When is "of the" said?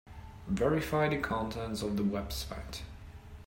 1.83-2.01